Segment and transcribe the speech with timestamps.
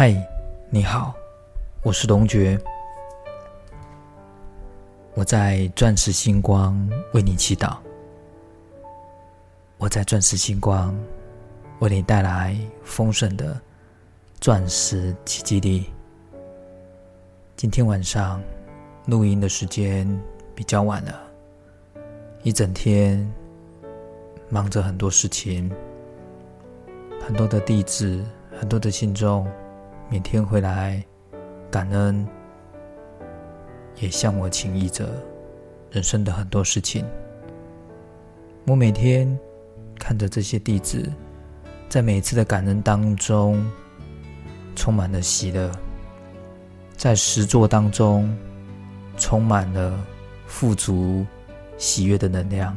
[0.00, 0.14] 嗨，
[0.70, 1.12] 你好，
[1.82, 2.56] 我是龙爵，
[5.14, 7.78] 我在钻石星光为你祈祷，
[9.76, 10.96] 我在钻石星光
[11.80, 13.60] 为你带来丰盛的
[14.40, 15.90] 钻石奇迹力。
[17.56, 18.40] 今天晚上
[19.06, 20.08] 录音的时间
[20.54, 21.20] 比较晚了，
[22.44, 23.28] 一整天
[24.48, 25.68] 忙着很多事情，
[27.20, 28.24] 很多的弟子，
[28.60, 29.44] 很多的信众。
[30.10, 31.04] 每天回来
[31.70, 32.26] 感恩，
[33.96, 35.06] 也向我情意着
[35.90, 37.04] 人生的很多事情。
[38.66, 39.38] 我每天
[39.98, 41.12] 看着这些弟子，
[41.90, 43.62] 在每次的感恩当中，
[44.74, 45.70] 充满了喜乐；
[46.96, 48.34] 在实作当中，
[49.18, 49.92] 充满了
[50.46, 51.26] 富足、
[51.76, 52.74] 喜悦的能量。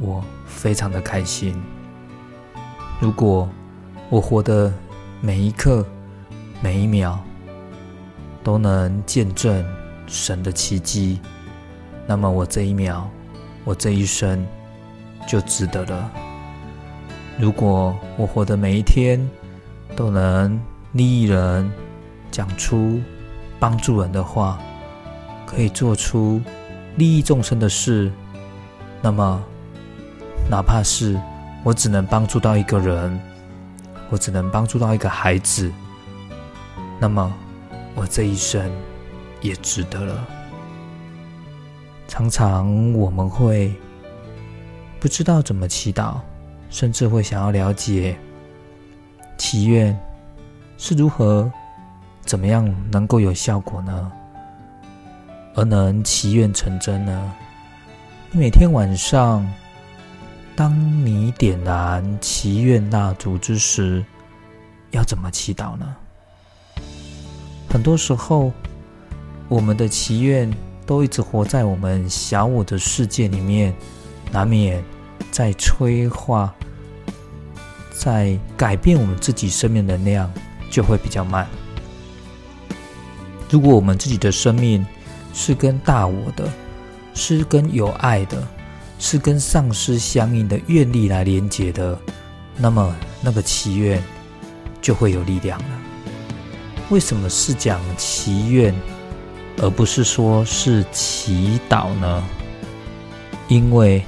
[0.00, 1.54] 我非常的开心。
[3.02, 3.46] 如果
[4.08, 4.72] 我活得……
[5.24, 5.86] 每一刻，
[6.60, 7.16] 每一秒，
[8.42, 9.64] 都能见证
[10.08, 11.20] 神的奇迹，
[12.08, 13.08] 那么我这一秒，
[13.62, 14.44] 我这一生
[15.28, 16.10] 就值得了。
[17.38, 19.24] 如果我活的每一天
[19.94, 20.60] 都能
[20.90, 21.70] 利益人，
[22.32, 23.00] 讲出
[23.60, 24.58] 帮助人的话，
[25.46, 26.42] 可以做出
[26.96, 28.10] 利益众生的事，
[29.00, 29.40] 那么
[30.50, 31.16] 哪怕是
[31.62, 33.20] 我只能帮助到一个人。
[34.12, 35.72] 我只能帮助到一个孩子，
[37.00, 37.32] 那么
[37.94, 38.70] 我这一生
[39.40, 40.28] 也值得了。
[42.06, 43.74] 常常我们会
[45.00, 46.16] 不知道怎么祈祷，
[46.68, 48.14] 甚至会想要了解
[49.38, 49.98] 祈愿
[50.76, 51.50] 是如何、
[52.26, 54.12] 怎么样能够有效果呢？
[55.54, 57.32] 而能祈愿成真呢？
[58.30, 59.50] 你每天晚上。
[60.54, 64.04] 当你点燃祈愿蜡烛之时，
[64.90, 65.96] 要怎么祈祷呢？
[67.70, 68.52] 很多时候，
[69.48, 70.52] 我们的祈愿
[70.84, 73.74] 都一直活在我们小我的世界里面，
[74.30, 74.84] 难免
[75.30, 76.54] 在催化、
[77.90, 80.30] 在改变我们自己生命能量，
[80.70, 81.46] 就会比较慢。
[83.48, 84.84] 如果我们自己的生命
[85.32, 86.46] 是跟大我的，
[87.14, 88.46] 是跟有爱的。
[89.02, 91.98] 是跟上师相应的愿力来连接的，
[92.56, 94.00] 那么那个祈愿
[94.80, 95.66] 就会有力量了。
[96.88, 98.72] 为什么是讲祈愿，
[99.58, 102.24] 而不是说是祈祷呢？
[103.48, 104.04] 因为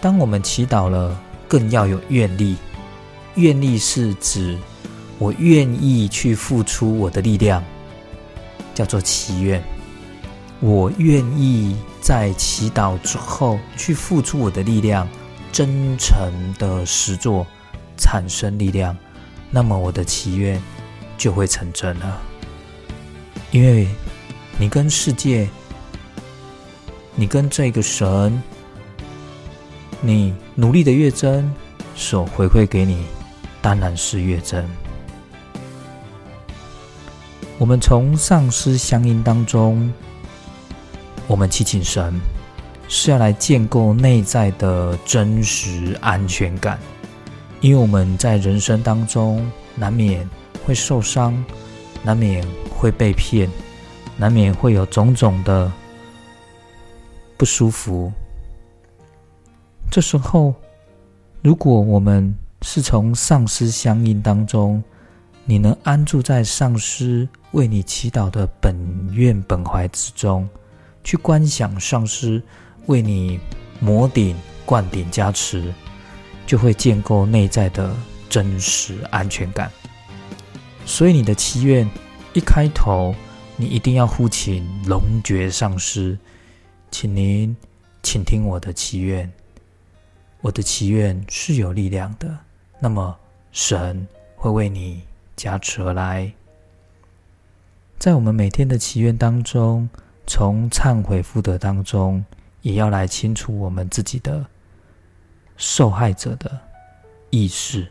[0.00, 2.56] 当我们祈祷了，更要有愿力。
[3.34, 4.56] 愿力是指
[5.18, 7.60] 我愿意去付出我的力量，
[8.72, 9.60] 叫做祈愿。
[10.64, 11.76] 我愿意。
[12.00, 15.08] 在祈祷之后，去付出我的力量，
[15.50, 17.46] 真诚的实作，
[17.96, 18.94] 产生力量，
[19.50, 20.62] 那么我的祈愿
[21.16, 22.20] 就会成真了。
[23.52, 23.88] 因为
[24.58, 25.48] 你跟世界，
[27.14, 28.42] 你跟这个神，
[30.02, 31.50] 你努力的越真，
[31.96, 33.06] 所回馈给你
[33.62, 34.68] 当然是越真。
[37.56, 39.90] 我们从上师相应当中。
[41.34, 42.14] 我们祈请神，
[42.86, 46.78] 是要来建构内在的真实安全感，
[47.60, 50.30] 因为我们在人生当中难免
[50.64, 51.44] 会受伤，
[52.04, 53.50] 难免会被骗，
[54.16, 55.72] 难免会有种种的
[57.36, 58.12] 不舒服。
[59.90, 60.54] 这时候，
[61.42, 64.80] 如果我们是从上师相应当中，
[65.44, 68.76] 你能安住在上师为你祈祷的本
[69.12, 70.48] 愿本怀之中。
[71.04, 72.42] 去观想上师
[72.86, 73.38] 为你
[73.78, 74.34] 摩顶、
[74.64, 75.72] 灌顶、加持，
[76.46, 77.94] 就会建构内在的
[78.30, 79.70] 真实安全感。
[80.86, 81.88] 所以你的祈愿
[82.32, 83.14] 一开头，
[83.56, 86.18] 你一定要呼请龙觉上师，
[86.90, 87.54] 请您
[88.02, 89.30] 请听我的祈愿。
[90.40, 92.38] 我的祈愿是有力量的，
[92.80, 93.14] 那么
[93.52, 95.02] 神会为你
[95.36, 96.32] 加持而来。
[97.98, 99.88] 在我们每天的祈愿当中。
[100.26, 102.24] 从忏悔福德当中，
[102.62, 104.44] 也要来清除我们自己的
[105.56, 106.50] 受害者的
[107.30, 107.86] 意识。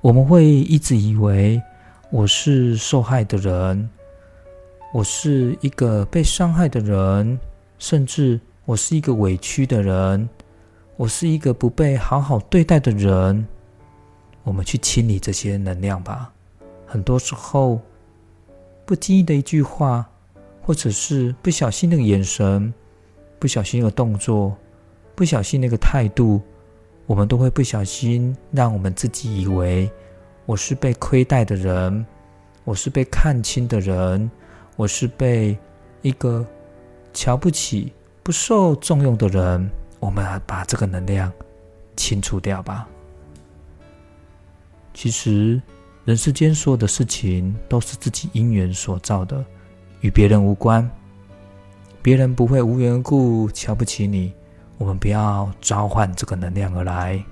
[0.00, 1.62] 我们会一直以为
[2.10, 3.88] 我是受害的人，
[4.92, 7.38] 我是一个被伤害的人，
[7.78, 10.28] 甚至我是一个委屈的人，
[10.96, 13.46] 我是一个不被好好对待的人。
[14.42, 16.32] 我们去清理这些能量吧。
[16.86, 17.80] 很多时候，
[18.84, 20.08] 不经意的一句话。
[20.64, 22.72] 或者是不小心那个眼神，
[23.38, 24.56] 不小心那个动作，
[25.14, 26.40] 不小心那个态度，
[27.06, 29.90] 我们都会不小心让我们自己以为
[30.46, 32.04] 我是被亏待的人，
[32.64, 34.30] 我是被看轻的人，
[34.76, 35.56] 我是被
[36.00, 36.46] 一个
[37.12, 39.70] 瞧不起、不受重用的人。
[40.00, 41.32] 我们把这个能量
[41.96, 42.88] 清除掉吧。
[44.92, 45.60] 其实，
[46.04, 49.42] 人世间所有的事情都是自己因缘所造的，
[50.04, 50.88] 与别人无关。
[52.02, 54.30] 别人不会无缘故瞧不起你。
[54.76, 57.24] 我们不要召唤这个能量而来。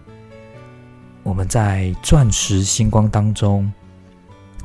[1.22, 3.70] 我们在钻石星光当中，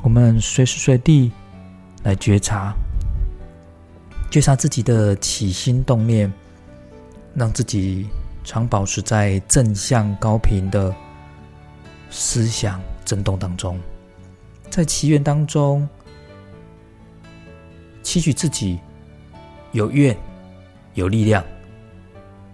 [0.00, 1.30] 我们随时随地
[2.02, 2.72] 来觉察，
[4.30, 6.32] 觉察自己的起心动念，
[7.34, 8.08] 让自己
[8.42, 10.94] 常保持在正向高频的
[12.08, 13.78] 思想震动当中，
[14.70, 15.86] 在祈愿当中，
[18.08, 18.78] 期许自己
[19.72, 20.16] 有愿
[20.94, 21.44] 有力量，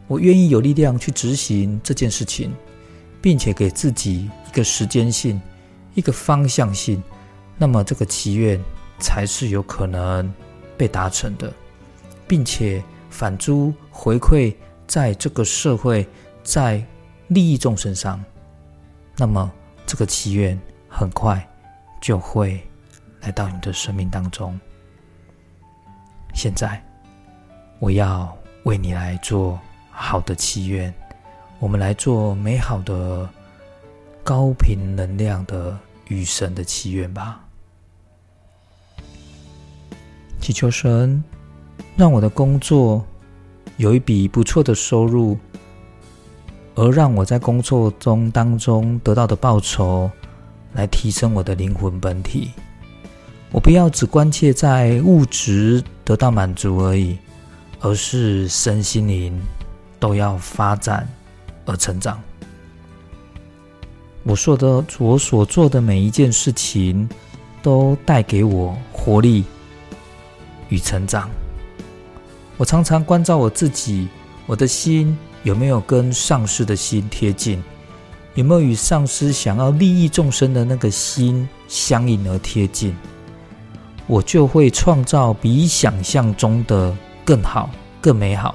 [0.09, 2.53] 我愿意有力量去执行这件事情。
[3.25, 5.41] 并且给自己一个时间性、
[5.95, 7.03] 一个方向性，
[7.57, 8.61] 那么这个祈愿
[8.99, 10.31] 才是有可能
[10.77, 11.51] 被达成的，
[12.29, 14.55] 并且反诸回馈
[14.87, 16.07] 在这个社会、
[16.43, 16.85] 在
[17.29, 18.23] 利益众身上，
[19.17, 19.51] 那么
[19.87, 21.43] 这个祈愿很快
[22.03, 22.61] 就会
[23.23, 24.61] 来到你的生命当中。
[26.35, 26.83] 现在，
[27.79, 29.59] 我要为你来做
[29.91, 30.93] 好的祈愿。
[31.61, 33.27] 我们来做美好的、
[34.23, 35.79] 高频能量的
[36.09, 37.41] 与神的祈愿吧。
[40.41, 41.23] 祈求神，
[41.97, 43.03] 让我的工作
[43.79, 45.39] 有一笔不错的收入，
[46.75, 50.11] 而让我在工作中当中得到的报酬，
[50.75, 52.51] 来提升我的灵魂本体。
[53.55, 57.17] 我不要只关切在物质得到满足而已，
[57.79, 59.41] 而是身心灵
[60.01, 61.09] 都要发展。
[61.67, 62.21] 而成长。
[64.23, 67.09] 我说的，我所做的每一件事情，
[67.63, 69.45] 都带给我活力
[70.69, 71.31] 与成长。
[72.57, 74.09] 我常常关照我自己，
[74.47, 77.63] 我的心有没有跟上师的心贴近，
[78.35, 82.95] 有没有与上师想要利益众生的那个心相应而贴近，
[84.07, 87.71] 我就会创造比想象中的更好、
[88.01, 88.55] 更美好。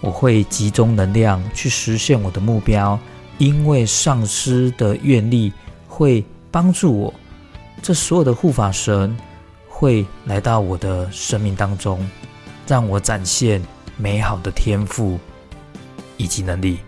[0.00, 2.98] 我会集中能量去实现我的目标，
[3.38, 5.52] 因为上师的愿力
[5.86, 7.12] 会帮助我。
[7.82, 9.16] 这所有的护法神
[9.68, 12.08] 会来到我的生命当中，
[12.66, 13.62] 让我展现
[13.96, 15.18] 美好的天赋
[16.16, 16.78] 以及能力。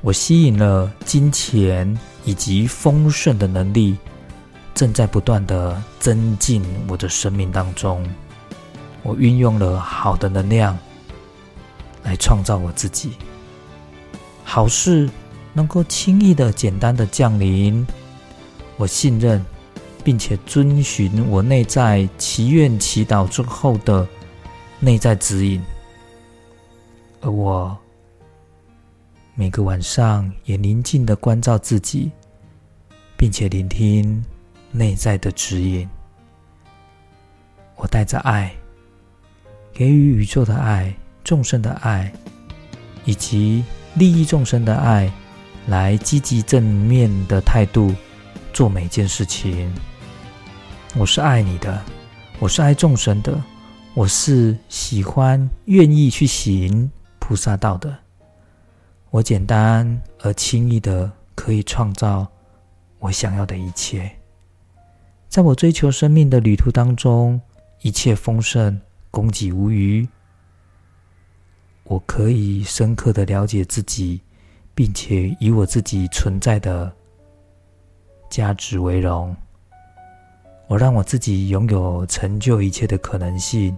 [0.00, 3.96] 我吸引了金钱以及丰盛的能力，
[4.76, 8.08] 正在不断的增进我的生命当中。
[9.02, 10.78] 我运用了好的能量。
[12.04, 13.14] 来创造我自己，
[14.44, 15.10] 好事
[15.52, 17.84] 能够轻易的、简单的降临。
[18.76, 19.44] 我信任，
[20.04, 24.06] 并且遵循我内在祈愿祈祷之后的
[24.78, 25.60] 内在指引，
[27.22, 27.76] 而我
[29.34, 32.12] 每个晚上也宁静的关照自己，
[33.16, 34.24] 并且聆听
[34.70, 35.88] 内在的指引。
[37.76, 38.54] 我带着爱，
[39.72, 40.94] 给予宇宙的爱。
[41.24, 42.12] 众生的爱，
[43.04, 43.64] 以及
[43.96, 45.10] 利益众生的爱，
[45.66, 47.92] 来积极正面的态度
[48.52, 49.74] 做每件事情。
[50.94, 51.82] 我是爱你的，
[52.38, 53.42] 我是爱众生的，
[53.92, 57.92] 我是喜欢愿意去行菩萨道的。
[59.10, 62.24] 我简单而轻易的可以创造
[63.00, 64.15] 我想要的一切。
[65.36, 67.38] 在我追求生命的旅途当中，
[67.82, 70.08] 一切丰盛，供给无余。
[71.84, 74.22] 我可以深刻的了解自己，
[74.74, 76.90] 并且以我自己存在的
[78.30, 79.36] 价值为荣。
[80.68, 83.76] 我让我自己拥有成就一切的可能性，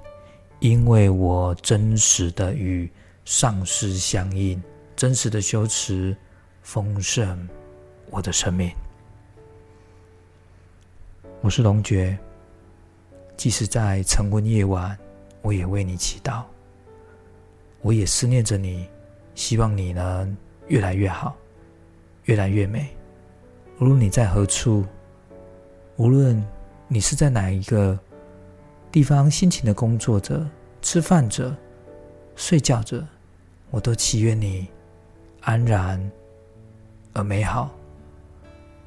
[0.60, 2.88] 因为我真实的与
[3.24, 4.62] 上师相应，
[4.94, 6.16] 真实的修持
[6.62, 7.48] 丰盛
[8.10, 8.70] 我的生命。
[11.40, 12.18] 我是龙觉，
[13.36, 14.98] 即使在晨昏夜晚，
[15.40, 16.42] 我也为你祈祷。
[17.80, 18.88] 我也思念着你，
[19.36, 21.36] 希望你能越来越好，
[22.24, 22.88] 越来越美。
[23.78, 24.84] 无论你在何处，
[25.94, 26.44] 无论
[26.88, 27.96] 你是在哪一个
[28.90, 30.44] 地方辛勤的工作着、
[30.82, 31.56] 吃饭着、
[32.34, 33.06] 睡觉着，
[33.70, 34.66] 我都祈愿你
[35.42, 36.10] 安然
[37.12, 37.70] 而美好，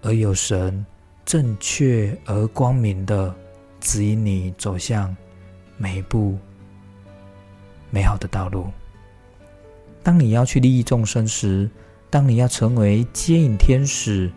[0.02, 0.86] 而有神
[1.26, 3.34] 正确而光明的
[3.80, 5.16] 指引你走向
[5.78, 6.38] 每一步
[7.90, 8.68] 美好的道路。
[10.04, 11.70] 当你要去利益众生时，
[12.10, 14.32] 当你要成为接引天使，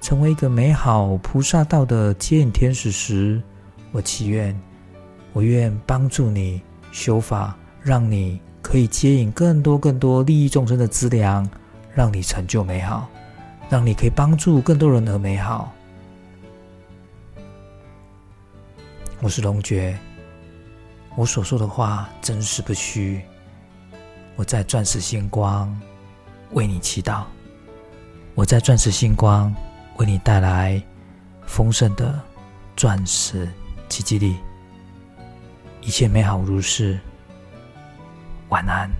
[0.00, 3.42] 成为一个美好菩萨道的接引天使时，
[3.92, 4.58] 我祈愿，
[5.32, 6.60] 我愿帮助你
[6.92, 11.48] 修法，让你可以接引更多更多利益众生的资粮，
[11.94, 13.08] 让你成就美好，
[13.68, 15.72] 让你可以帮助更多人而美好。
[19.22, 19.98] 我是龙爵，
[21.14, 23.20] 我所说的话真实不虚。
[24.34, 25.78] 我在钻石星光
[26.52, 27.24] 为你祈祷，
[28.34, 29.54] 我在钻石星光
[29.98, 30.82] 为你带来
[31.46, 32.18] 丰盛的
[32.74, 33.46] 钻石
[33.90, 34.36] 奇迹力，
[35.82, 36.98] 一切美好如是。
[38.48, 38.90] 晚安。